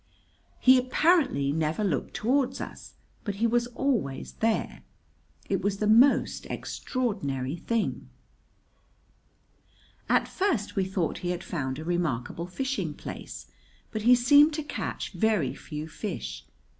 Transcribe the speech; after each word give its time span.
He 0.59 0.79
apparently 0.79 1.51
never 1.51 1.83
looked 1.83 2.15
toward 2.15 2.59
us, 2.59 2.95
but 3.23 3.35
he 3.35 3.45
was 3.45 3.67
always 3.67 4.33
there. 4.39 4.81
It 5.47 5.61
was 5.61 5.77
the 5.77 5.85
most 5.85 6.47
extraordinary 6.47 7.55
thing. 7.55 8.09
At 10.09 10.27
first 10.27 10.75
we 10.75 10.85
thought 10.85 11.19
he 11.19 11.29
had 11.29 11.43
found 11.43 11.77
a 11.77 11.83
remarkable 11.83 12.47
fishing 12.47 12.95
place; 12.95 13.45
but 13.91 14.01
he 14.01 14.15
seemed 14.15 14.53
to 14.55 14.63
catch 14.63 15.13
very 15.13 15.53
few 15.53 15.87
fish. 15.87 16.47